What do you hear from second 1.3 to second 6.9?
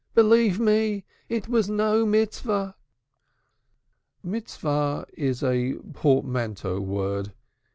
was no Mitzvah." Mitzvah is a "portmanteau